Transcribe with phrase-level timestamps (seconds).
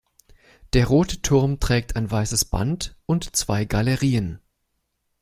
[0.73, 4.41] Der rote Turm trägt ein weißes Band und zwei Galerien.